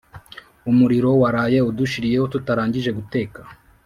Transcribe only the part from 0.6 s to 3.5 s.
umuriro waraye udushiriyeho tutarangije guteka